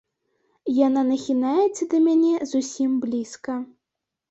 Яна 0.87 1.03
нахінаецца 1.09 1.83
да 1.93 2.01
мяне 2.07 2.33
зусім 2.55 2.99
блізка. 3.07 3.61